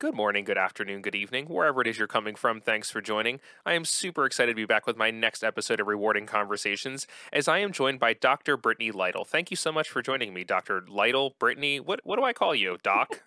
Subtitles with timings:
[0.00, 2.62] Good morning, good afternoon, good evening, wherever it is you're coming from.
[2.62, 3.38] Thanks for joining.
[3.66, 7.48] I am super excited to be back with my next episode of Rewarding Conversations as
[7.48, 8.56] I am joined by Dr.
[8.56, 9.26] Brittany Lytle.
[9.26, 10.82] Thank you so much for joining me, Dr.
[10.88, 11.80] Lytle, Brittany.
[11.80, 13.20] What what do I call you, Doc?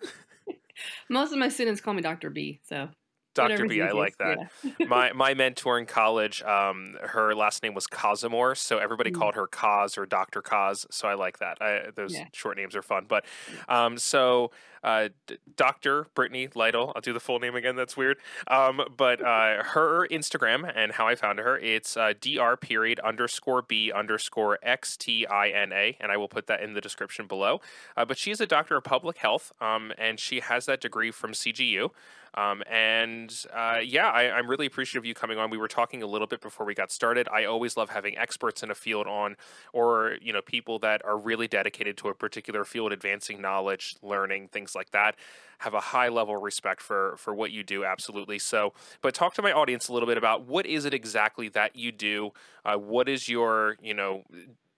[1.08, 2.28] Most of my students call me Dr.
[2.28, 2.88] B, so
[3.34, 3.66] Dr.
[3.66, 4.48] B, I like that.
[4.62, 4.86] Yeah.
[4.88, 9.16] my my mentor in college, um, her last name was Cosmore, so everybody mm.
[9.16, 10.40] called her Cos or Dr.
[10.40, 10.86] Cos.
[10.90, 11.58] So I like that.
[11.60, 12.26] I, those yeah.
[12.32, 13.06] short names are fun.
[13.08, 13.24] But
[13.68, 14.52] um, so
[14.84, 15.08] uh,
[15.56, 16.06] Dr.
[16.14, 17.74] Brittany Lytle, I'll do the full name again.
[17.74, 18.18] That's weird.
[18.46, 23.62] Um, but uh, her Instagram and how I found her, it's uh, dr period underscore
[23.62, 27.26] b underscore x t i n a, and I will put that in the description
[27.26, 27.60] below.
[27.96, 31.10] Uh, but she is a doctor of public health, um, and she has that degree
[31.10, 31.90] from CGU.
[32.36, 35.50] Um, and uh, yeah, I, am really appreciative of you coming on.
[35.50, 37.28] We were talking a little bit before we got started.
[37.32, 39.36] I always love having experts in a field on,
[39.72, 44.48] or you know, people that are really dedicated to a particular field, advancing knowledge, learning
[44.48, 45.16] things like that.
[45.58, 48.38] Have a high level of respect for for what you do, absolutely.
[48.38, 51.76] So, but talk to my audience a little bit about what is it exactly that
[51.76, 52.32] you do.
[52.64, 54.24] Uh, what is your you know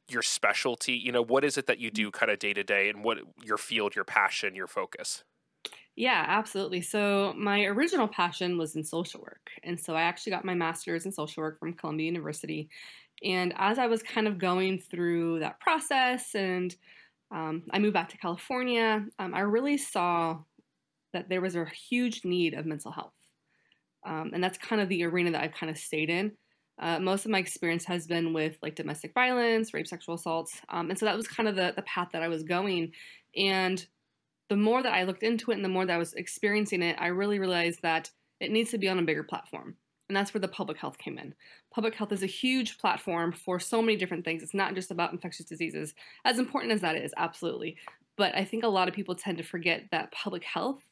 [0.09, 0.95] your specialty?
[0.95, 3.19] You know, what is it that you do kind of day to day, and what
[3.43, 5.25] your field, your passion, your focus?
[5.97, 6.83] Yeah, absolutely.
[6.83, 9.51] So, my original passion was in social work.
[9.63, 12.69] And so, I actually got my master's in social work from Columbia University.
[13.23, 16.75] And as I was kind of going through that process and
[17.31, 20.39] um, I moved back to California, um, I really saw
[21.13, 23.13] that there was a huge need of mental health.
[24.07, 26.33] Um, and that's kind of the arena that I've kind of stayed in.
[26.79, 30.61] Uh, most of my experience has been with like domestic violence, rape, sexual assaults.
[30.69, 32.93] Um, and so that was kind of the, the path that I was going.
[33.35, 33.85] And
[34.49, 36.97] the more that I looked into it and the more that I was experiencing it,
[37.01, 38.11] I really realized that
[38.41, 39.77] it needs to be on a bigger platform.
[40.09, 41.35] And that's where the public health came in.
[41.73, 44.43] Public health is a huge platform for so many different things.
[44.43, 47.77] It's not just about infectious diseases, as important as that is, absolutely.
[48.17, 50.83] But I think a lot of people tend to forget that public health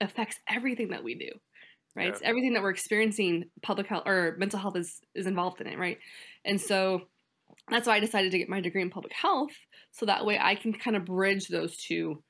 [0.00, 1.30] affects everything that we do,
[1.96, 2.14] right?
[2.20, 2.28] Yeah.
[2.28, 5.98] everything that we're experiencing, public health or mental health is, is involved in it, right?
[6.44, 7.02] And so
[7.70, 9.52] that's why I decided to get my degree in public health
[9.90, 12.22] so that way I can kind of bridge those two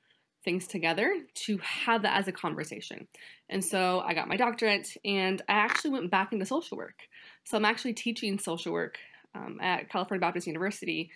[0.43, 3.07] things together to have that as a conversation.
[3.49, 6.99] And so I got my doctorate and I actually went back into social work.
[7.43, 8.97] So I'm actually teaching social work
[9.35, 11.11] um, at California Baptist University,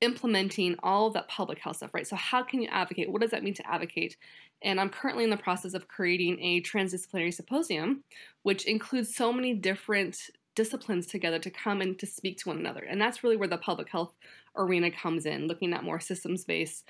[0.00, 2.06] implementing all of that public health stuff, right?
[2.06, 3.10] So, how can you advocate?
[3.10, 4.16] What does that mean to advocate?
[4.62, 8.04] And I'm currently in the process of creating a transdisciplinary symposium,
[8.42, 10.18] which includes so many different
[10.54, 12.82] disciplines together to come and to speak to one another.
[12.82, 14.12] And that's really where the public health
[14.56, 16.84] arena comes in, looking at more systems based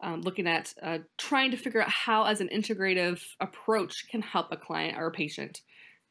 [0.00, 4.48] um, looking at uh, trying to figure out how, as an integrative approach, can help
[4.50, 5.62] a client or a patient,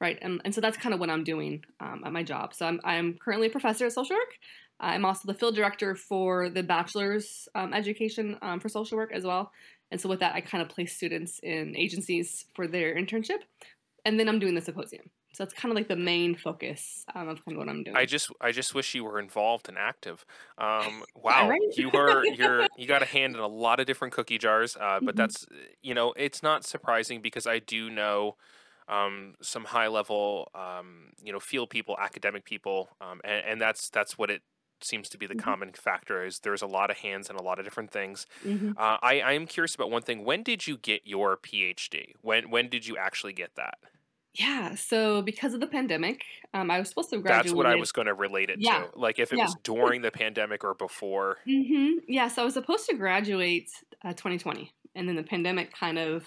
[0.01, 0.17] right?
[0.21, 2.53] And, and so that's kind of what I'm doing um, at my job.
[2.53, 4.33] So I'm, I'm currently a professor of social work.
[4.79, 9.23] I'm also the field director for the bachelor's um, education um, for social work as
[9.23, 9.51] well.
[9.91, 13.39] And so with that, I kind of place students in agencies for their internship.
[14.03, 15.09] And then I'm doing the symposium.
[15.35, 17.97] So that's kind of like the main focus um, of kind of what I'm doing.
[17.97, 20.25] I just I just wish you were involved and active.
[20.57, 21.59] Um, wow, right?
[21.75, 24.99] you were you're you got a hand in a lot of different cookie jars, uh,
[25.01, 25.17] but mm-hmm.
[25.17, 25.45] that's
[25.81, 28.35] you know it's not surprising because I do know.
[28.87, 33.89] Um, some high level, um, you know, field people, academic people, um, and, and, that's
[33.89, 34.43] that's what it
[34.79, 35.43] seems to be the mm-hmm.
[35.43, 36.23] common factor.
[36.23, 38.27] Is there's a lot of hands and a lot of different things.
[38.45, 38.73] Mm-hmm.
[38.77, 40.23] Uh, I I am curious about one thing.
[40.23, 42.13] When did you get your PhD?
[42.21, 43.79] When when did you actually get that?
[44.37, 46.23] Yeah, so because of the pandemic,
[46.53, 47.45] um, I was supposed to graduate.
[47.45, 48.79] That's what I was going to relate it yeah.
[48.79, 48.99] to.
[48.99, 49.45] Like if it yeah.
[49.45, 51.37] was during the pandemic or before.
[51.47, 51.99] Mm-hmm.
[52.07, 53.69] Yeah, so I was supposed to graduate
[54.03, 56.25] uh, 2020, and then the pandemic kind of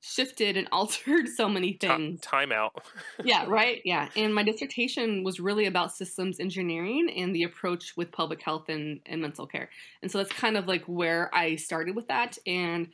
[0.00, 2.20] shifted and altered so many things.
[2.22, 2.84] Time out.
[3.22, 3.80] yeah, right.
[3.84, 8.68] Yeah, and my dissertation was really about systems engineering and the approach with public health
[8.68, 9.70] and, and mental care,
[10.02, 12.88] and so that's kind of like where I started with that, and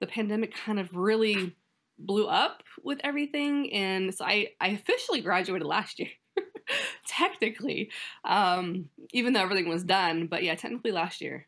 [0.00, 1.56] the pandemic kind of really
[1.98, 3.72] blew up with everything.
[3.72, 6.08] And so i i officially graduated last year
[7.06, 7.90] technically
[8.24, 11.46] um even though everything was done but yeah technically last year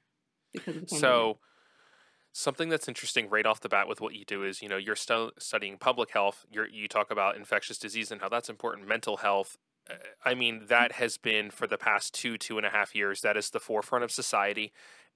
[0.52, 1.38] because of the so
[2.32, 4.96] something that's interesting right off the bat with what you do is you know you're
[4.96, 6.44] stu- studying public health.
[6.50, 9.56] You're, you talk about infectious disease and how that's important mental health.
[9.88, 13.20] Uh, i mean that has been for the past two two and a half years
[13.20, 14.72] that is the forefront of society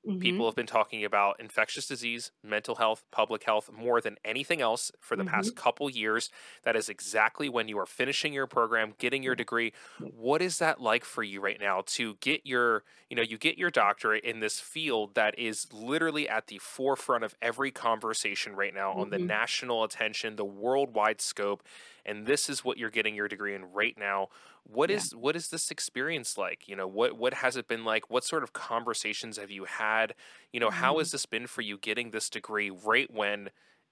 [0.08, 0.20] Mm-hmm.
[0.20, 4.90] People have been talking about infectious disease, mental health, public health more than anything else
[5.00, 5.34] for the mm-hmm.
[5.34, 6.30] past couple years.
[6.64, 9.72] That is exactly when you are finishing your program, getting your degree.
[10.00, 13.58] What is that like for you right now to get your, you know, you get
[13.58, 18.74] your doctorate in this field that is literally at the forefront of every conversation right
[18.74, 19.00] now mm-hmm.
[19.00, 19.26] on the mm-hmm.
[19.26, 21.62] national attention, the worldwide scope,
[22.06, 24.28] and this is what you're getting your degree in right now.
[24.68, 24.96] What yeah.
[24.96, 26.68] is what is this experience like?
[26.68, 28.10] You know, what what has it been like?
[28.10, 30.14] What sort of conversations have you had?
[30.52, 30.76] You know, mm-hmm.
[30.76, 33.50] how has this been for you getting this degree right when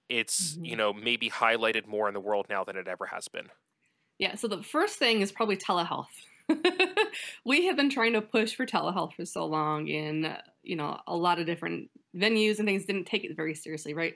[0.09, 0.65] it's mm-hmm.
[0.65, 3.47] you know maybe highlighted more in the world now than it ever has been
[4.19, 6.05] yeah so the first thing is probably telehealth
[7.45, 11.15] we have been trying to push for telehealth for so long and you know a
[11.15, 14.15] lot of different venues and things didn't take it very seriously right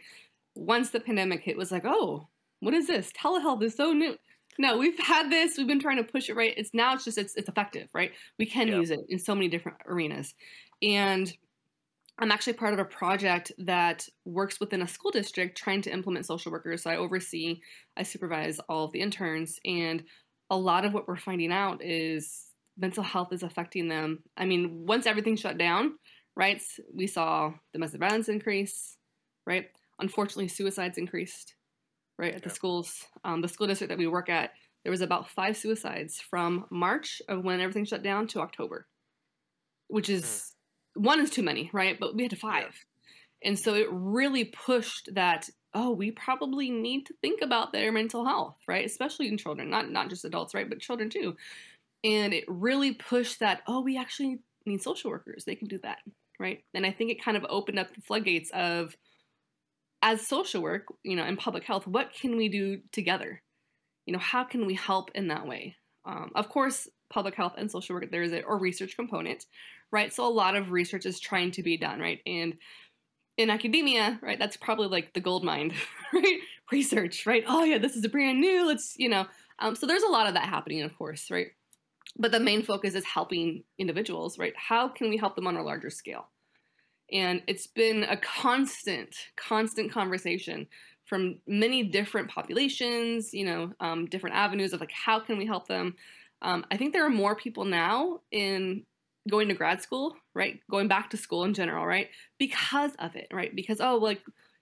[0.56, 2.28] once the pandemic hit was like oh
[2.62, 4.16] what is this telehealth is so new
[4.57, 7.18] no we've had this we've been trying to push it right it's now it's just
[7.18, 8.77] it's, it's effective right we can yep.
[8.77, 10.33] use it in so many different arenas
[10.81, 11.33] and
[12.21, 16.27] I'm actually part of a project that works within a school district trying to implement
[16.27, 16.83] social workers.
[16.83, 17.62] So I oversee,
[17.98, 20.03] I supervise all of the interns, and
[20.51, 24.19] a lot of what we're finding out is mental health is affecting them.
[24.38, 25.94] I mean, once everything shut down,
[26.36, 26.62] right,
[26.94, 28.97] we saw domestic violence increase,
[29.47, 29.69] right?
[30.00, 31.56] Unfortunately, suicides increased,
[32.18, 32.94] right, at the schools.
[33.24, 34.52] Um, the school district that we work at,
[34.84, 38.88] there was about five suicides from March of when everything shut down to October,
[39.88, 40.24] which is.
[40.24, 40.52] Mm
[40.96, 42.00] one is too many, right?
[42.00, 42.74] But we had to five.
[43.44, 48.25] And so it really pushed that, oh, we probably need to think about their mental
[48.25, 48.86] health, right?
[48.86, 50.69] Especially in children, not not just adults, right?
[50.69, 51.36] But children too.
[52.04, 55.44] And it really pushed that, oh, we actually need social workers.
[55.46, 56.00] They can do that,
[56.40, 56.64] right?
[56.74, 58.96] And I think it kind of opened up the floodgates of
[60.01, 63.42] as social work, you know, in public health, what can we do together?
[64.06, 65.75] You know, how can we help in that way?
[66.06, 69.45] Um, of course, public health and social work, there is a or research component,
[69.92, 70.12] right?
[70.12, 72.19] So a lot of research is trying to be done, right?
[72.25, 72.56] And
[73.38, 75.74] in academia, right, that's probably like the gold mine,
[76.13, 76.39] right?
[76.71, 77.44] Research, right?
[77.47, 78.65] Oh yeah, this is a brand new.
[78.65, 79.27] Let's, you know,
[79.59, 81.47] um, so there's a lot of that happening, of course, right?
[82.18, 84.54] But the main focus is helping individuals, right?
[84.56, 86.30] How can we help them on a larger scale?
[87.12, 90.68] And it's been a constant, constant conversation
[91.06, 95.68] from many different populations, you know, um, different avenues of like how can we help
[95.68, 95.96] them.
[96.42, 98.86] Um, I think there are more people now in
[99.30, 100.60] going to grad school, right?
[100.69, 102.10] Going back to school in general, right?
[102.40, 103.54] Because of it, right?
[103.56, 104.22] Because oh, like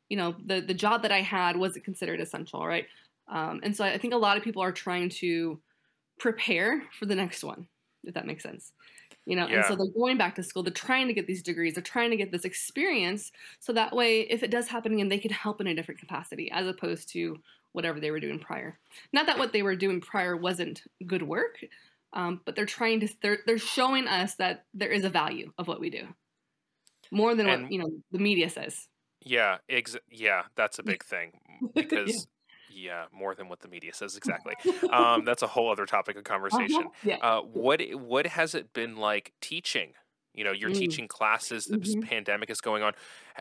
[0.10, 2.88] you know, the the job that I had wasn't considered essential, right?
[3.28, 5.60] Um, and so I think a lot of people are trying to
[6.20, 7.68] prepare for the next one,
[8.04, 8.72] if that makes sense.
[9.30, 9.58] You know, yeah.
[9.58, 10.64] and so they're going back to school.
[10.64, 11.76] They're trying to get these degrees.
[11.76, 15.20] They're trying to get this experience, so that way, if it does happen again, they
[15.20, 17.38] can help in a different capacity, as opposed to
[17.74, 18.80] whatever they were doing prior.
[19.14, 21.58] Not that what they were doing prior wasn't good work,
[22.14, 25.68] um, but they're trying to they're they're showing us that there is a value of
[25.68, 26.08] what we do
[27.12, 28.88] more than and, what you know the media says
[29.22, 31.32] yeah ex- yeah that's a big thing
[31.76, 32.28] because
[32.86, 33.06] yeah.
[33.12, 34.54] more than what the media says exactly
[34.92, 36.34] um, that's a whole other topic of uh-huh.
[36.34, 36.90] conversation uh-huh.
[37.04, 37.18] yeah.
[37.18, 39.94] uh, what what has it been like teaching
[40.34, 40.78] you know you're mm.
[40.78, 42.02] teaching classes the mm-hmm.
[42.02, 42.94] pandemic is going on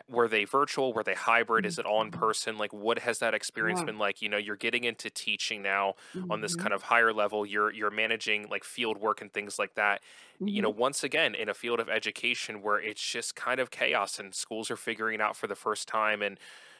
[0.09, 3.33] were they virtual were they hybrid is it all in person like what has that
[3.33, 3.85] experience yeah.
[3.85, 6.31] been like you know you're getting into teaching now mm-hmm.
[6.31, 6.63] on this mm-hmm.
[6.63, 10.01] kind of higher level you're you're managing like field work and things like that
[10.35, 10.47] mm-hmm.
[10.47, 10.81] you know mm-hmm.
[10.81, 14.71] once again in a field of education where it's just kind of chaos and schools
[14.71, 16.39] are figuring out for the first time and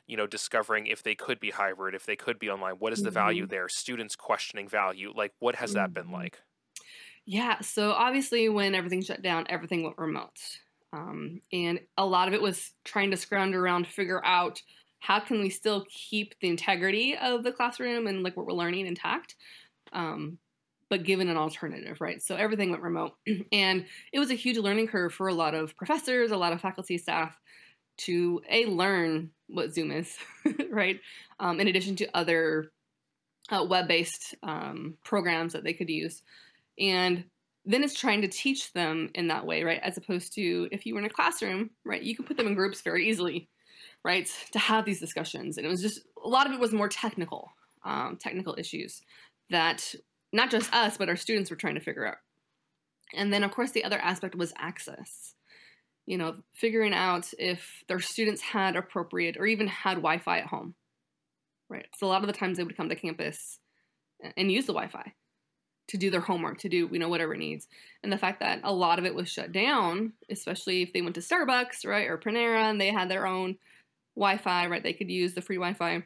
[0.09, 3.03] you know discovering if they could be hybrid if they could be online what is
[3.03, 3.69] the value there?
[3.69, 6.39] Students questioning value like what has that been like?
[7.25, 10.39] Yeah, so obviously, when everything shut down, everything went remote.
[10.93, 14.59] Um, and a lot of it was trying to scrounge around to figure out
[14.99, 18.87] how can we still keep the integrity of the classroom and like what we're learning
[18.87, 19.35] intact
[19.93, 20.39] um,
[20.89, 22.21] but given an alternative right?
[22.21, 23.13] So everything went remote
[23.51, 26.61] and it was a huge learning curve for a lot of professors a lot of
[26.61, 27.37] faculty staff
[27.99, 30.15] to a learn what zoom is
[30.71, 30.99] right
[31.39, 32.71] um, in addition to other
[33.51, 36.21] uh, web-based um, programs that they could use
[36.79, 37.25] and
[37.65, 39.79] then it's trying to teach them in that way, right?
[39.83, 42.55] As opposed to if you were in a classroom, right, you can put them in
[42.55, 43.49] groups very easily,
[44.03, 45.57] right, to have these discussions.
[45.57, 47.51] And it was just a lot of it was more technical,
[47.83, 49.01] um, technical issues
[49.49, 49.93] that
[50.31, 52.17] not just us, but our students were trying to figure out.
[53.13, 55.35] And then, of course, the other aspect was access.
[56.09, 60.47] You know, figuring out if their students had appropriate or even had Wi Fi at
[60.47, 60.73] home,
[61.69, 61.85] right?
[61.97, 63.59] So, a lot of the times they would come to campus
[64.35, 65.13] and use the Wi Fi
[65.89, 67.67] to do their homework, to do, you know, whatever it needs.
[68.01, 71.13] And the fact that a lot of it was shut down, especially if they went
[71.13, 73.57] to Starbucks, right, or Panera and they had their own
[74.15, 76.03] Wi Fi, right, they could use the free Wi Fi,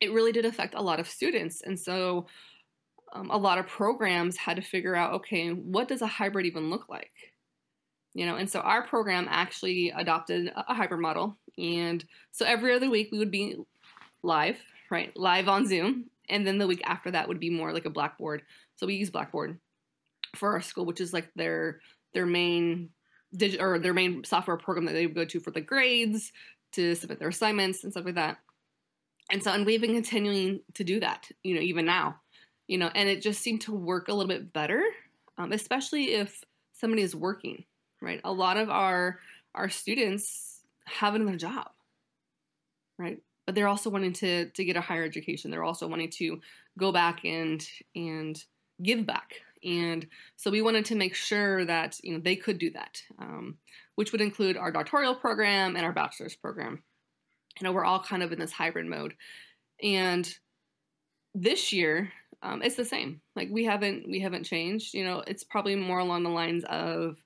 [0.00, 1.60] it really did affect a lot of students.
[1.60, 2.28] And so
[3.12, 6.70] um, a lot of programs had to figure out okay, what does a hybrid even
[6.70, 7.12] look like?
[8.14, 11.36] You know, and so our program actually adopted a hybrid model.
[11.56, 13.56] And so every other week we would be
[14.22, 14.58] live,
[14.90, 16.06] right, live on Zoom.
[16.28, 18.42] And then the week after that would be more like a Blackboard
[18.78, 19.58] so we use Blackboard
[20.36, 21.80] for our school, which is like their
[22.14, 22.90] their main
[23.36, 26.32] digital or their main software program that they would go to for the grades,
[26.72, 28.38] to submit their assignments and stuff like that.
[29.30, 32.20] And so, and we've been continuing to do that, you know, even now,
[32.66, 34.82] you know, and it just seemed to work a little bit better,
[35.36, 37.64] um, especially if somebody is working,
[38.00, 38.20] right?
[38.24, 39.18] A lot of our
[39.54, 41.70] our students have another job,
[42.98, 43.18] right?
[43.48, 45.50] but they're also wanting to to get a higher education.
[45.50, 46.38] They're also wanting to
[46.76, 48.38] go back and and
[48.82, 49.36] give back.
[49.64, 53.56] And so we wanted to make sure that you know they could do that, um,
[53.94, 56.82] which would include our doctoral program and our bachelor's program.
[57.58, 59.14] You know, we're all kind of in this hybrid mode,
[59.82, 60.30] and
[61.34, 62.12] this year
[62.42, 63.22] um, it's the same.
[63.34, 64.92] Like we haven't we haven't changed.
[64.92, 67.16] You know, it's probably more along the lines of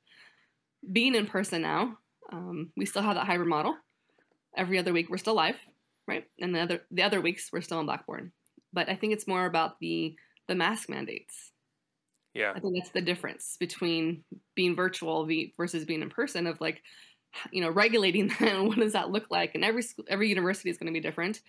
[0.91, 1.99] being in person now.
[2.33, 3.77] Um, we still have that hybrid model.
[4.57, 5.57] Every other week we're still live,
[6.07, 6.25] right?
[6.41, 8.33] And the other the other weeks we're still on Blackboard.
[8.73, 10.17] But I think it's more about the
[10.49, 11.53] the mask mandates.
[12.35, 14.25] Yeah, I think that's the difference between
[14.55, 16.47] being virtual versus being in person.
[16.47, 16.83] Of like,
[17.51, 18.43] you know, regulating that.
[18.43, 19.55] And what does that look like?
[19.55, 21.41] And every school, every university is going to be different,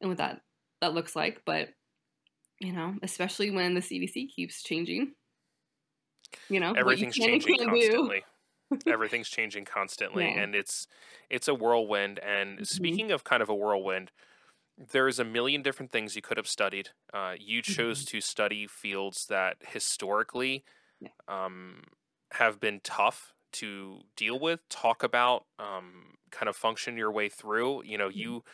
[0.00, 0.42] and what that
[0.80, 1.42] that looks like.
[1.44, 1.70] But
[2.60, 5.12] you know, especially when the CDC keeps changing.
[6.50, 8.22] You know, everything's changing constantly.
[8.86, 10.40] everything's changing constantly, yeah.
[10.40, 10.86] and it's
[11.30, 12.18] it's a whirlwind.
[12.20, 12.64] And mm-hmm.
[12.64, 14.10] speaking of kind of a whirlwind,
[14.76, 16.90] there's a million different things you could have studied.
[17.12, 18.16] Uh, you chose mm-hmm.
[18.16, 20.64] to study fields that historically
[21.00, 21.08] yeah.
[21.26, 21.82] um,
[22.32, 27.82] have been tough to deal with, talk about, um, kind of function your way through.
[27.84, 28.18] You know, mm-hmm.
[28.18, 28.44] you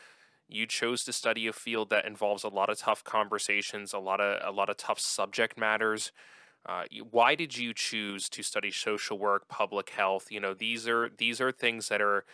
[0.47, 4.21] you chose to study a field that involves a lot of tough conversations, a lot
[4.21, 6.13] of a lot of tough subject matters.
[6.67, 10.29] Uh, why did you choose to study social work, public health?
[10.31, 12.25] You know, these are these are things that are,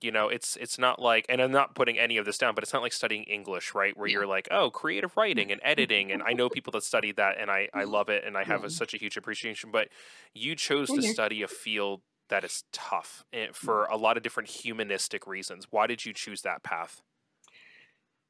[0.00, 2.64] you know, it's it's not like, and I'm not putting any of this down, but
[2.64, 3.96] it's not like studying English, right?
[3.96, 4.14] Where yeah.
[4.14, 7.50] you're like, oh, creative writing and editing, and I know people that study that, and
[7.50, 9.70] I I love it, and I have a, such a huge appreciation.
[9.70, 9.88] But
[10.34, 14.48] you chose to study a field that is tough eh, for a lot of different
[14.48, 15.66] humanistic reasons.
[15.70, 17.02] Why did you choose that path?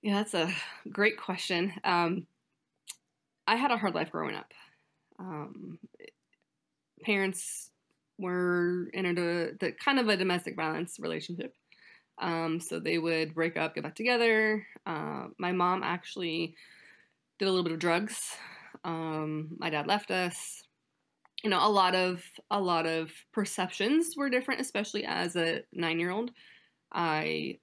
[0.03, 0.53] Yeah, that's a
[0.91, 1.75] great question.
[1.85, 2.27] Um,
[3.47, 4.53] I had a hard life growing up.
[5.21, 5.79] Um,
[7.03, 7.71] parents
[8.19, 11.55] were in a the kind of a domestic violence relationship.
[12.21, 14.67] Um, so they would break up, get back together.
[14.85, 16.55] Uh, my mom actually
[17.39, 18.37] did a little bit of drugs.
[18.85, 20.63] Um, my dad left us.
[21.43, 25.99] You know, a lot of a lot of perceptions were different, especially as a nine
[25.99, 26.31] year old.
[26.93, 27.59] I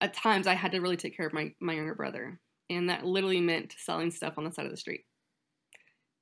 [0.00, 2.40] at times I had to really take care of my, my younger brother.
[2.68, 5.04] And that literally meant selling stuff on the side of the street.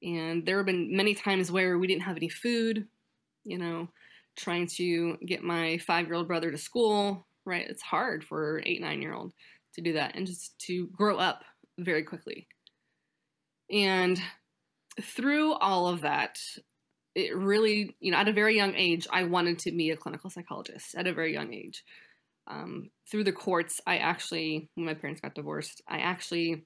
[0.03, 2.87] And there have been many times where we didn't have any food,
[3.45, 3.89] you know,
[4.37, 7.67] trying to get my five year old brother to school, right?
[7.69, 9.33] It's hard for eight, nine year old
[9.75, 11.43] to do that and just to grow up
[11.79, 12.47] very quickly.
[13.71, 14.21] And
[15.01, 16.39] through all of that,
[17.15, 20.31] it really, you know, at a very young age, I wanted to be a clinical
[20.31, 21.83] psychologist at a very young age
[22.49, 26.65] um, through the courts, I actually, when my parents got divorced, I actually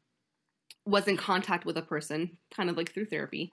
[0.85, 3.53] was in contact with a person, kind of like through therapy.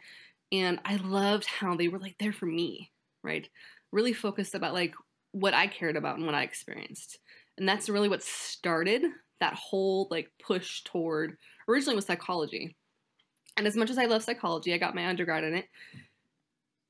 [0.52, 2.92] And I loved how they were like there for me,
[3.24, 3.48] right?
[3.92, 4.96] Really focused about like
[5.32, 7.20] what I cared about and what I experienced.
[7.58, 9.04] And that's really what started
[9.40, 12.76] that whole like push toward originally was psychology.
[13.58, 15.66] And as much as I love psychology, I got my undergrad in it.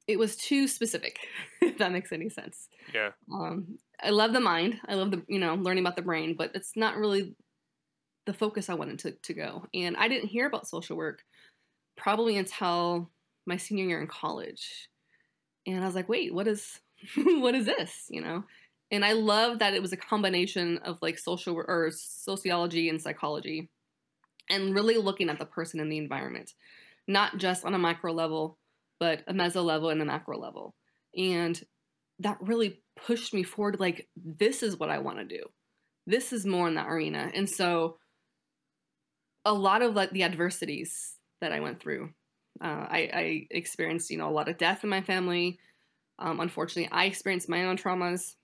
[0.07, 1.19] It was too specific,
[1.61, 2.67] if that makes any sense.
[2.93, 3.11] Yeah.
[3.31, 4.79] Um, I love the mind.
[4.87, 7.35] I love the you know learning about the brain, but it's not really
[8.29, 9.65] the focus I wanted to to go.
[9.73, 11.23] And I didn't hear about social work
[11.97, 13.09] probably until
[13.47, 14.87] my senior year in college.
[15.65, 16.79] And I was like, wait, what is
[17.15, 18.05] what is this?
[18.09, 18.43] You know?
[18.91, 23.69] And I love that it was a combination of like social or sociology and psychology
[24.47, 26.53] and really looking at the person and the environment,
[27.07, 28.59] not just on a micro level,
[28.99, 30.75] but a meso level and a macro level.
[31.17, 31.59] And
[32.19, 35.43] that really pushed me forward like this is what I want to do.
[36.05, 37.31] This is more in that arena.
[37.33, 37.97] And so
[39.45, 42.09] a lot of like the adversities that I went through,
[42.61, 45.59] uh, I, I, experienced, you know, a lot of death in my family.
[46.17, 48.35] Um, unfortunately, I experienced my own traumas.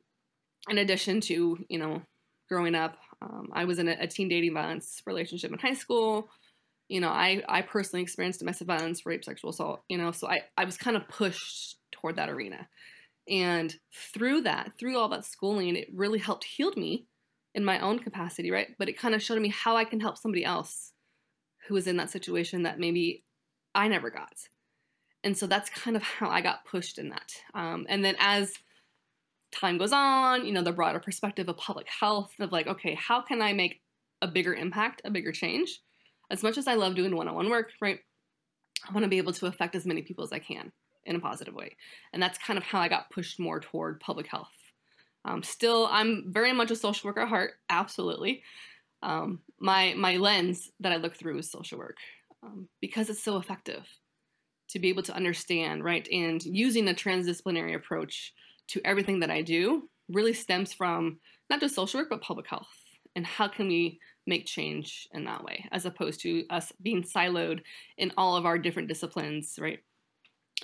[0.70, 2.02] In addition to, you know,
[2.48, 6.30] growing up, um, I was in a, a teen dating violence relationship in high school.
[6.88, 10.42] You know, I, I personally experienced domestic violence, rape, sexual assault, you know, so I,
[10.58, 12.68] I was kind of pushed toward that arena.
[13.28, 13.76] And
[14.14, 17.08] through that, through all that schooling, it really helped heal me
[17.56, 18.76] in my own capacity, right?
[18.78, 20.92] But it kind of showed me how I can help somebody else
[21.68, 23.24] who was in that situation that maybe
[23.74, 24.34] I never got.
[25.24, 27.32] And so that's kind of how I got pushed in that.
[27.56, 28.54] Um, and then as
[29.52, 33.22] time goes on, you know, the broader perspective of public health of like, okay, how
[33.22, 33.82] can I make
[34.22, 35.80] a bigger impact, a bigger change?
[36.30, 38.00] As much as I love doing one on one work, right?
[38.88, 40.74] I want to be able to affect as many people as I can
[41.06, 41.78] in a positive way.
[42.12, 44.52] And that's kind of how I got pushed more toward public health.
[45.26, 48.44] Um, still, I'm very much a social worker at heart, absolutely.
[49.04, 51.98] Um, my my lens that I look through is social work
[52.44, 53.86] um, because it's so effective
[54.70, 56.08] to be able to understand, right?
[56.12, 58.34] And using a transdisciplinary approach
[58.70, 62.68] to everything that I do really stems from not just social work but public health.
[63.16, 67.62] and how can we make change in that way as opposed to us being siloed
[67.98, 69.80] in all of our different disciplines right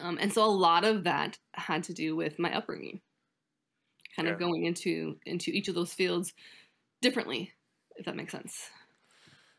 [0.01, 3.01] um, and so a lot of that had to do with my upbringing
[4.15, 4.33] kind yeah.
[4.33, 6.33] of going into into each of those fields
[7.01, 7.51] differently
[7.97, 8.69] if that makes sense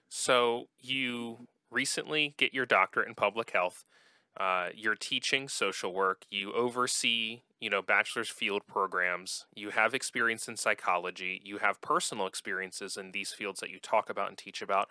[0.09, 3.85] so you recently get your doctorate in public health
[4.39, 10.49] uh, you're teaching social work you oversee you know bachelor's field programs you have experience
[10.49, 14.63] in psychology you have personal experiences in these fields that you talk about and teach
[14.63, 14.89] about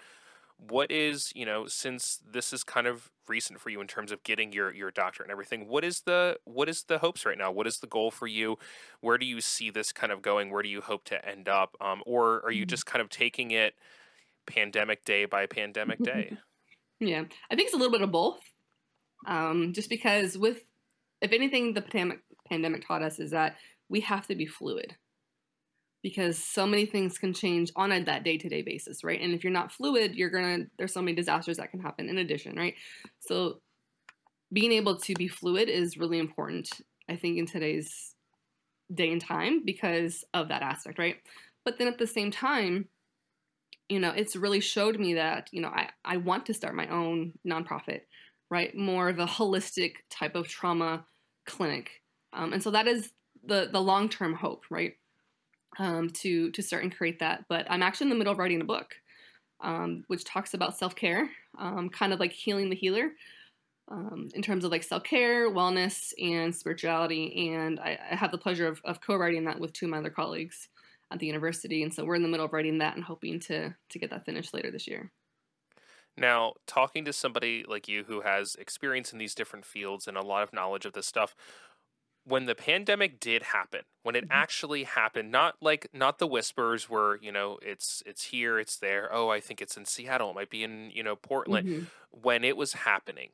[0.70, 4.24] what is you know since this is kind of recent for you in terms of
[4.24, 7.52] getting your your doctorate and everything what is the what is the hopes right now?
[7.52, 8.58] What is the goal for you?
[9.00, 10.52] Where do you see this kind of going?
[10.52, 11.76] Where do you hope to end up?
[11.82, 12.70] Um, or are you mm-hmm.
[12.70, 13.74] just kind of taking it
[14.46, 16.38] pandemic day by pandemic day?
[17.00, 18.40] Yeah i think it's a little bit of both.
[19.26, 20.62] Um, just because with
[21.20, 23.56] if anything the pandemic pandemic taught us is that
[23.90, 24.96] we have to be fluid
[26.04, 29.22] because so many things can change on a, that day-to-day basis right?
[29.22, 32.18] And if you're not fluid you're gonna there's so many disasters that can happen in
[32.18, 32.76] addition right?
[33.20, 33.62] So
[34.54, 36.70] being able to be fluid is really important
[37.10, 38.16] i think in today's
[38.94, 41.16] day and time because of that aspect right?
[41.64, 42.88] But then at the same time
[43.88, 46.88] you know it's really showed me that you know i, I want to start my
[46.88, 48.02] own nonprofit
[48.52, 48.76] right?
[48.76, 51.06] More of a holistic type of trauma
[51.48, 51.90] clinic.
[52.34, 53.12] Um, and so that is
[53.44, 54.94] the the long term hope, right?
[55.80, 57.46] Um, to to start and create that.
[57.48, 58.96] But I'm actually in the middle of writing a book,
[59.62, 63.12] um, which talks about self care, um, kind of like healing the healer,
[63.90, 67.54] um, in terms of like self care, wellness, and spirituality.
[67.54, 70.10] And I, I have the pleasure of, of co-writing that with two of my other
[70.10, 70.70] colleagues
[71.12, 71.84] at the university.
[71.84, 74.26] And so we're in the middle of writing that and hoping to to get that
[74.26, 75.12] finished later this year.
[76.18, 80.22] Now, talking to somebody like you who has experience in these different fields and a
[80.22, 81.36] lot of knowledge of this stuff,
[82.26, 84.34] when the pandemic did happen, when it mm-hmm.
[84.34, 89.10] actually happened, not like not the whispers where, you know, it's it's here, it's there.
[89.12, 91.68] Oh, I think it's in Seattle, it might be in, you know, Portland.
[91.68, 91.84] Mm-hmm.
[92.12, 93.30] When it was happening,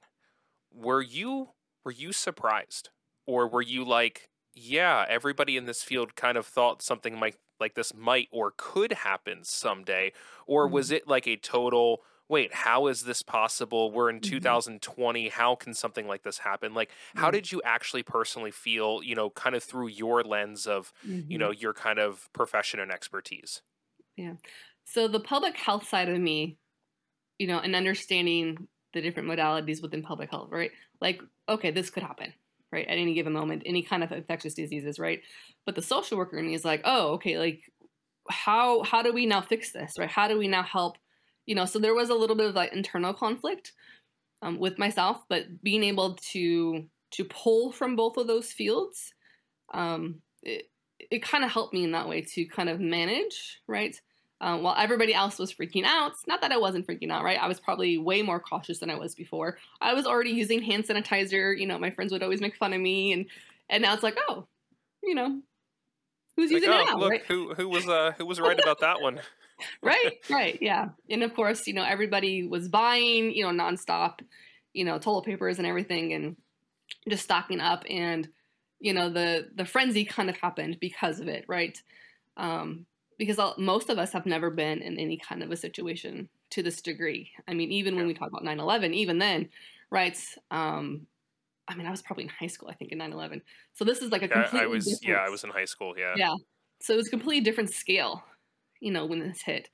[0.74, 1.50] were you
[1.84, 2.90] were you surprised?
[3.26, 7.76] Or were you like, yeah, everybody in this field kind of thought something like like
[7.76, 10.14] this might or could happen someday?
[10.46, 10.76] Or mm-hmm.
[10.76, 13.92] was it like a total wait, how is this possible?
[13.92, 14.32] We're in mm-hmm.
[14.32, 15.30] 2020.
[15.30, 16.74] How can something like this happen?
[16.74, 17.20] Like, mm-hmm.
[17.20, 21.32] how did you actually personally feel, you know, kind of through your lens of, mm-hmm.
[21.32, 23.62] you know, your kind of profession and expertise?
[24.16, 24.34] Yeah.
[24.86, 26.58] So the public health side of me,
[27.38, 30.72] you know, and understanding the different modalities within public health, right?
[31.00, 32.34] Like, okay, this could happen,
[32.72, 32.88] right?
[32.88, 35.22] At any given moment, any kind of infectious diseases, right?
[35.66, 37.62] But the social worker in me is like, oh, okay, like
[38.30, 40.10] how how do we now fix this, right?
[40.10, 40.98] How do we now help
[41.48, 43.74] you know, so there was a little bit of like internal conflict
[44.44, 49.14] um, with myself, but being able to to pull from both of those fields,
[49.74, 50.70] um, it,
[51.10, 54.00] it kind of helped me in that way to kind of manage, right?
[54.42, 57.42] Um, while everybody else was freaking out, not that I wasn't freaking out, right?
[57.42, 59.58] I was probably way more cautious than I was before.
[59.82, 61.58] I was already using hand sanitizer.
[61.58, 63.26] You know, my friends would always make fun of me, and
[63.70, 64.48] and now it's like, oh,
[65.02, 65.42] you know,
[66.36, 66.98] who's like, using oh, it now?
[66.98, 67.26] Look, right?
[67.26, 69.22] who who was uh who was right about that one?
[69.82, 70.90] right, right, yeah.
[71.10, 74.20] And of course, you know, everybody was buying, you know, nonstop,
[74.74, 76.36] you know, toilet papers and everything, and
[77.10, 77.84] just stocking up.
[77.90, 78.28] And
[78.80, 81.82] you know, the the frenzy kind of happened because of it, right?
[82.38, 82.86] Um,
[83.18, 86.82] because most of us have never been in any kind of a situation to this
[86.82, 87.32] degree.
[87.48, 88.02] I mean, even yeah.
[88.02, 89.50] when we talk about 9/11, even then,
[89.90, 90.18] right?
[90.52, 91.08] Um,
[91.68, 93.42] I mean, I was probably in high school, I think, in 9/11.
[93.74, 94.60] So this is like a completely.
[94.60, 96.14] I, I was, yeah, I was in high school, yeah.
[96.16, 96.34] Yeah.
[96.80, 98.24] So it was a completely different scale,
[98.82, 99.70] you know, when this hit.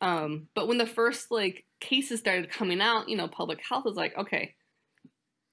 [0.00, 3.96] Um, but when the first like cases started coming out, you know, public health was
[3.96, 4.54] like, okay,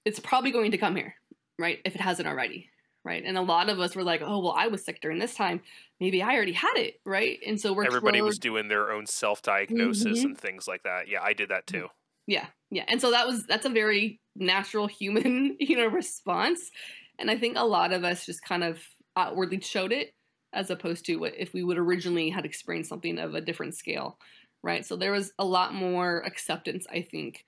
[0.06, 1.16] it's probably going to come here,
[1.60, 1.80] right?
[1.84, 2.70] If it hasn't already,
[3.04, 3.24] right?
[3.26, 5.62] And a lot of us were like, oh, well, I was sick during this time.
[6.00, 7.40] Maybe I already had it, right?
[7.46, 10.28] And so we're everybody was doing their own self diagnosis mm-hmm.
[10.28, 11.10] and things like that.
[11.10, 11.88] Yeah, I did that too.
[12.26, 16.72] Yeah, yeah, and so that was that's a very natural human, you know, response.
[17.20, 18.80] And I think a lot of us just kind of
[19.16, 20.14] outwardly showed it
[20.54, 24.18] as opposed to what if we would originally had experienced something of a different scale,
[24.64, 24.86] right?
[24.86, 27.44] So there was a lot more acceptance, I think,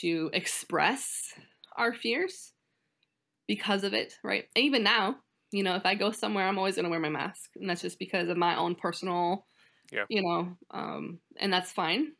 [0.00, 1.32] to express
[1.76, 2.52] our fears
[3.46, 4.44] because of it, right?
[4.54, 5.16] And even now,
[5.52, 7.82] you know, if I go somewhere, I'm always going to wear my mask, and that's
[7.82, 9.46] just because of my own personal,
[9.92, 10.04] yeah.
[10.08, 12.12] you know, um, and that's fine,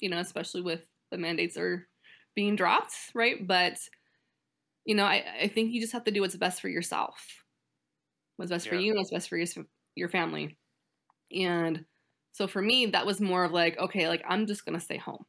[0.00, 1.86] you know, especially with the mandates are
[2.34, 3.46] being dropped, right?
[3.46, 3.78] But
[4.84, 7.44] you know, I, I think you just have to do what's best for yourself,
[8.36, 8.72] what's best yeah.
[8.72, 9.46] for you, and what's best for your
[9.94, 10.56] your family.
[11.32, 11.84] And
[12.32, 15.24] so for me, that was more of like, okay, like I'm just gonna stay home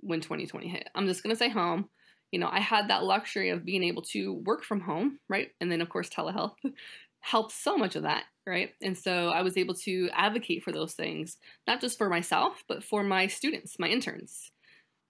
[0.00, 0.88] when 2020 hit.
[0.94, 1.88] I'm just gonna stay home.
[2.30, 5.50] You know, I had that luxury of being able to work from home, right?
[5.60, 6.54] And then of course telehealth
[7.20, 8.70] helped so much of that, right?
[8.80, 12.82] And so I was able to advocate for those things, not just for myself, but
[12.82, 14.50] for my students, my interns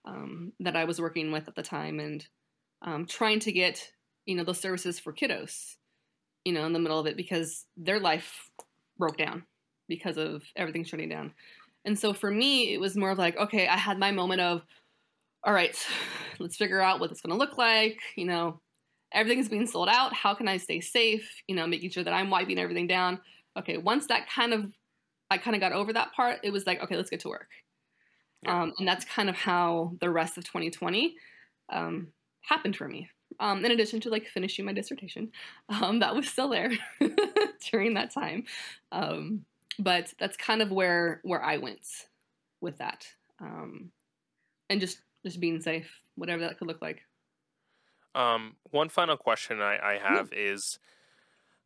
[0.05, 2.27] um, that I was working with at the time, and
[2.83, 3.93] um, trying to get
[4.27, 5.77] you know those services for kiddos,
[6.45, 8.51] you know, in the middle of it because their life
[8.99, 9.45] broke down
[9.89, 11.33] because of everything shutting down.
[11.85, 14.63] And so for me, it was more of like, okay, I had my moment of,
[15.45, 15.77] all right,
[16.39, 17.99] let's figure out what it's going to look like.
[18.17, 18.61] You know,
[19.13, 20.15] everything's being sold out.
[20.15, 21.43] How can I stay safe?
[21.49, 23.21] You know, making sure that I'm wiping everything down.
[23.59, 24.73] Okay, once that kind of,
[25.31, 27.49] I kind of got over that part, it was like, okay, let's get to work.
[28.43, 28.63] Yeah.
[28.63, 31.15] Um, and that's kind of how the rest of 2020
[31.71, 32.09] um,
[32.43, 33.09] happened for me.
[33.41, 35.31] Um, in addition to like finishing my dissertation,
[35.69, 36.71] um, that was still there
[37.71, 38.45] during that time.
[38.91, 39.45] Um,
[39.79, 41.87] but that's kind of where where I went
[42.61, 43.07] with that,
[43.41, 43.91] um,
[44.69, 47.03] and just just being safe, whatever that could look like.
[48.15, 50.53] Um, one final question I, I have yeah.
[50.53, 50.79] is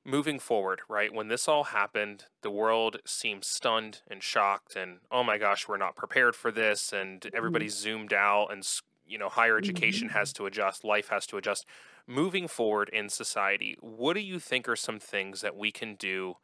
[0.05, 1.12] moving forward, right?
[1.12, 5.76] When this all happened, the world seemed stunned and shocked, and oh my gosh, we're
[5.76, 7.68] not prepared for this, and mm-hmm.
[7.68, 8.64] zoomed out, and
[9.07, 10.19] you know, higher education mm-hmm.
[10.19, 11.66] has to adjust, life has to adjust.
[12.07, 16.37] Moving forward in society, what do you think are some things that we can do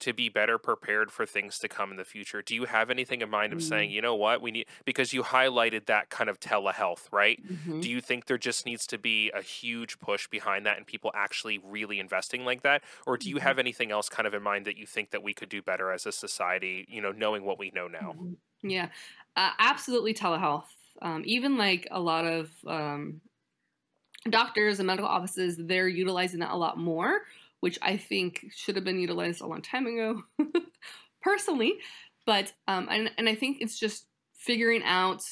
[0.00, 2.42] to be better prepared for things to come in the future?
[2.42, 3.68] Do you have anything in mind of mm-hmm.
[3.68, 7.38] saying, you know what, we need because you highlighted that kind of telehealth, right?
[7.46, 7.80] Mm-hmm.
[7.80, 11.10] Do you think there just needs to be a huge push behind that and people
[11.14, 12.82] actually really investing like that?
[13.06, 13.46] Or do you mm-hmm.
[13.46, 15.92] have anything else kind of in mind that you think that we could do better
[15.92, 18.14] as a society, you know, knowing what we know now?
[18.16, 18.70] Mm-hmm.
[18.70, 18.88] Yeah,
[19.36, 20.64] uh, absolutely telehealth.
[21.02, 23.20] Um, even like a lot of um,
[24.28, 27.22] doctors and medical offices, they're utilizing that a lot more
[27.60, 30.22] which I think should have been utilized a long time ago,
[31.22, 31.74] personally.
[32.26, 35.22] But um, and and I think it's just figuring out,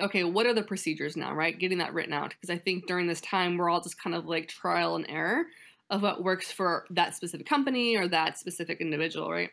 [0.00, 1.58] okay, what are the procedures now, right?
[1.58, 4.26] Getting that written out because I think during this time we're all just kind of
[4.26, 5.44] like trial and error
[5.90, 9.50] of what works for that specific company or that specific individual, right?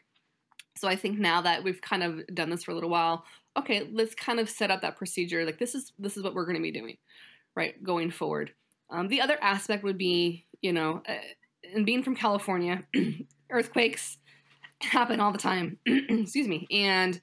[0.78, 3.26] So I think now that we've kind of done this for a little while,
[3.57, 5.45] okay, let's kind of set up that procedure.
[5.45, 6.97] Like this is this is what we're going to be doing,
[7.55, 8.51] right, going forward.
[8.89, 11.13] Um, the other aspect would be, you know, uh,
[11.73, 12.83] and being from California,
[13.49, 14.17] earthquakes
[14.81, 15.77] happen all the time.
[15.85, 16.67] Excuse me.
[16.71, 17.19] And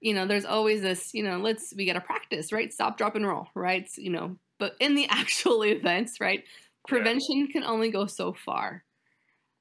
[0.00, 2.72] you know, there's always this, you know, let's we got to practice, right?
[2.72, 3.88] Stop, drop, and roll, right?
[3.96, 6.44] You know, but in the actual events, right?
[6.88, 7.52] Prevention yeah.
[7.52, 8.84] can only go so far.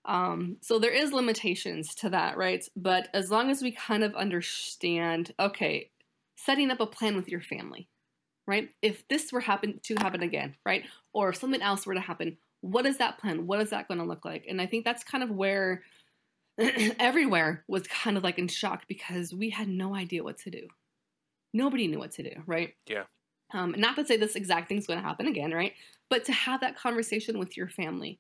[0.06, 2.64] Um, so there is limitations to that, right?
[2.76, 5.92] But as long as we kind of understand, okay,
[6.46, 7.88] setting up a plan with your family,
[8.48, 8.70] right?
[8.82, 10.84] If this were happen to happen again, right?
[11.14, 13.48] Or if something else were to happen, what is that plan?
[13.48, 14.46] What is that going to look like?
[14.48, 15.84] And I think that's kind of where
[16.58, 20.68] everywhere was kind of like in shock because we had no idea what to do.
[21.54, 22.74] Nobody knew what to do, right?
[22.88, 23.04] Yeah.
[23.54, 25.74] Um, not to say this exact thing's going to happen again, right?
[26.10, 28.20] But to have that conversation with your family,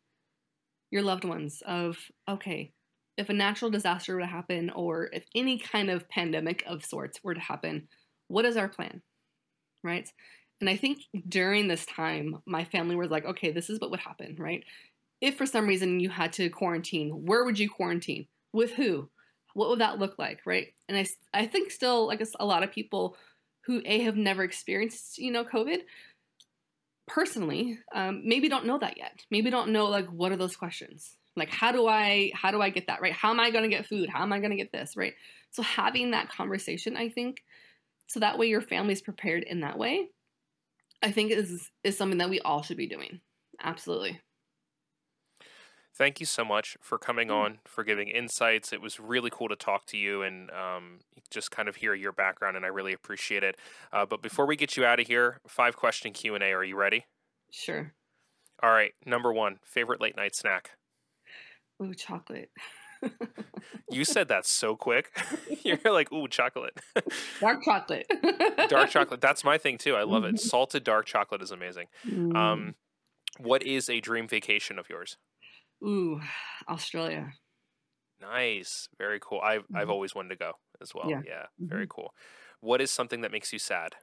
[0.91, 2.71] your loved ones, of okay,
[3.17, 7.23] if a natural disaster were to happen, or if any kind of pandemic of sorts
[7.23, 7.87] were to happen,
[8.29, 9.01] what is our plan,
[9.83, 10.09] right?
[10.61, 13.99] And I think during this time, my family was like, okay, this is what would
[13.99, 14.63] happen, right?
[15.21, 18.27] If for some reason you had to quarantine, where would you quarantine?
[18.53, 19.09] With who?
[19.53, 20.67] What would that look like, right?
[20.87, 23.17] And I, I think still, like a lot of people
[23.65, 25.79] who A, have never experienced, you know, COVID,
[27.07, 29.23] personally, um, maybe don't know that yet.
[29.31, 31.15] Maybe don't know, like, what are those questions?
[31.35, 33.13] Like, how do I, how do I get that, right?
[33.13, 34.09] How am I going to get food?
[34.09, 35.13] How am I going to get this, right?
[35.51, 37.43] So having that conversation, I think,
[38.09, 40.09] so that way your family's prepared in that way
[41.01, 43.21] I think is is something that we all should be doing.
[43.61, 44.19] Absolutely.
[45.95, 48.71] Thank you so much for coming on, for giving insights.
[48.71, 52.13] It was really cool to talk to you and um, just kind of hear your
[52.13, 53.57] background, and I really appreciate it.
[53.91, 56.51] Uh, but before we get you out of here, five question Q and A.
[56.53, 57.05] Are you ready?
[57.51, 57.93] Sure.
[58.63, 58.93] All right.
[59.05, 60.71] Number one, favorite late night snack.
[61.83, 62.49] Ooh, chocolate.
[63.91, 65.11] You said that so quick.
[65.63, 66.79] You're like, ooh, chocolate.
[67.39, 68.11] dark chocolate.
[68.67, 69.21] dark chocolate.
[69.21, 69.95] That's my thing too.
[69.95, 70.39] I love it.
[70.39, 71.87] Salted dark chocolate is amazing.
[72.07, 72.35] Mm.
[72.35, 72.75] Um,
[73.39, 75.17] what is a dream vacation of yours?
[75.83, 76.21] Ooh,
[76.67, 77.33] Australia.
[78.21, 78.89] Nice.
[78.97, 79.39] Very cool.
[79.41, 79.77] I've mm-hmm.
[79.77, 81.09] I've always wanted to go as well.
[81.09, 81.21] Yeah.
[81.25, 81.69] yeah mm-hmm.
[81.69, 82.13] Very cool.
[82.61, 83.95] What is something that makes you sad?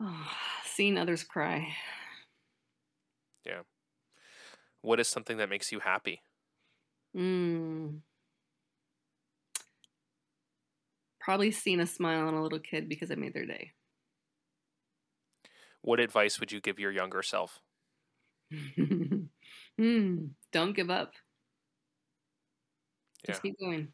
[0.00, 0.30] Oh,
[0.64, 1.68] seeing others cry.
[3.46, 3.60] Yeah.
[4.82, 6.22] What is something that makes you happy?
[7.16, 8.00] Mm.
[11.20, 13.72] Probably seen a smile on a little kid because I made their day.
[15.80, 17.60] What advice would you give your younger self?
[18.78, 21.12] mm, don't give up.
[23.26, 23.50] Just yeah.
[23.50, 23.88] keep going.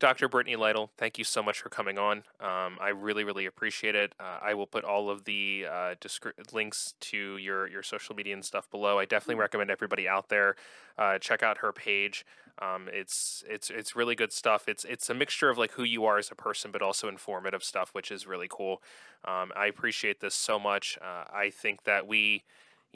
[0.00, 0.28] Dr.
[0.28, 2.18] Brittany Lytle, thank you so much for coming on.
[2.40, 4.14] Um, I really, really appreciate it.
[4.20, 8.34] Uh, I will put all of the uh, descri- links to your, your social media
[8.34, 8.98] and stuff below.
[8.98, 9.40] I definitely mm-hmm.
[9.40, 10.54] recommend everybody out there
[10.98, 12.26] uh, check out her page.
[12.60, 14.68] Um, it's it's it's really good stuff.
[14.68, 17.62] It's it's a mixture of like who you are as a person, but also informative
[17.62, 18.82] stuff, which is really cool.
[19.24, 20.98] Um, I appreciate this so much.
[21.00, 22.42] Uh, I think that we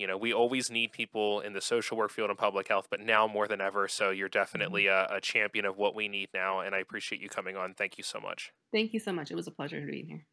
[0.02, 2.98] you know, we always need people in the social work field and public health, but
[2.98, 3.86] now more than ever.
[3.86, 5.14] So you're definitely mm-hmm.
[5.14, 6.58] a, a, champion of what we need now.
[6.58, 7.72] And I appreciate you coming on.
[7.72, 8.50] Thank you so much.
[8.72, 9.30] Thank you so much.
[9.30, 10.26] It was a pleasure to be here.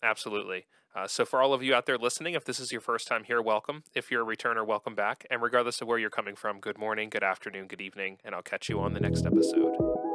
[0.00, 0.66] Absolutely.
[0.94, 3.24] Uh, so, for all of you out there listening, if this is your first time
[3.24, 3.82] here, welcome.
[3.96, 5.26] If you're a returner, welcome back.
[5.28, 8.42] And regardless of where you're coming from, good morning, good afternoon, good evening, and I'll
[8.42, 10.09] catch you on the next episode.